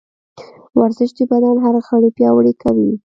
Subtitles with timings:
[0.79, 2.91] ورزش د بدن هر غړی پیاوړی کوي.